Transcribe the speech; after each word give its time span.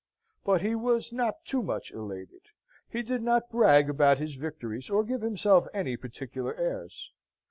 But 0.43 0.61
he 0.63 0.73
was 0.73 1.13
not 1.13 1.45
too 1.45 1.61
much 1.61 1.91
elated. 1.91 2.41
He 2.89 3.03
did 3.03 3.21
not 3.21 3.51
brag 3.51 3.87
about 3.87 4.17
his 4.17 4.33
victories 4.33 4.89
or 4.89 5.03
give 5.03 5.21
himself 5.21 5.67
any 5.75 5.95
particular 5.95 6.55
airs. 6.55 7.11